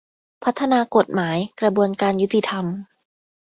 [0.43, 2.65] พัฒนากฎหมาย กระบวนการยุติธรรม